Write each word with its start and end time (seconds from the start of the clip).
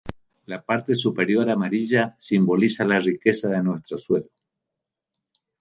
La 0.53 0.65
parte 0.65 0.95
superior 0.95 1.51
amarilla 1.51 2.15
simboliza 2.29 2.83
la 2.85 2.99
riqueza 2.99 3.47
de 3.49 3.61
nuestro 3.61 3.99
suelo. 3.99 4.31